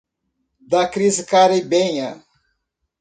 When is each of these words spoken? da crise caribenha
da 0.61 0.87
crise 0.89 1.23
caribenha 1.23 2.25